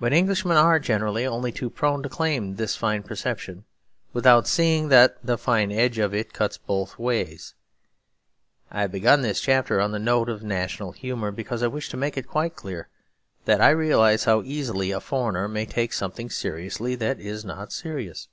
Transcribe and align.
But 0.00 0.12
Englishmen 0.12 0.56
are 0.56 0.80
generally 0.80 1.24
only 1.24 1.52
too 1.52 1.70
prone 1.70 2.02
to 2.02 2.08
claim 2.08 2.56
this 2.56 2.74
fine 2.74 3.04
perception, 3.04 3.66
without 4.12 4.48
seeing 4.48 4.88
that 4.88 5.24
the 5.24 5.38
fine 5.38 5.70
edge 5.70 5.98
of 5.98 6.12
it 6.12 6.32
cuts 6.32 6.58
both 6.58 6.98
ways. 6.98 7.54
I 8.68 8.80
have 8.80 8.90
begun 8.90 9.20
this 9.22 9.40
chapter 9.40 9.80
on 9.80 9.92
the 9.92 10.00
note 10.00 10.28
of 10.28 10.42
national 10.42 10.90
humour 10.90 11.30
because 11.30 11.62
I 11.62 11.68
wish 11.68 11.88
to 11.90 11.96
make 11.96 12.16
it 12.16 12.26
quite 12.26 12.56
clear 12.56 12.88
that 13.44 13.60
I 13.60 13.70
realise 13.70 14.24
how 14.24 14.42
easily 14.42 14.90
a 14.90 14.98
foreigner 15.00 15.46
may 15.46 15.66
take 15.66 15.92
something 15.92 16.30
seriously 16.30 16.96
that 16.96 17.20
is 17.20 17.44
not 17.44 17.72
serious. 17.72 18.26